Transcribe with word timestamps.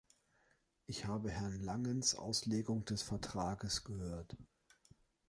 Ich 0.87 1.05
habe 1.05 1.29
Herrn 1.29 1.61
Langens 1.61 2.15
Auslegung 2.15 2.83
des 2.85 3.03
Vertrages 3.03 3.83
gehört. 3.83 4.35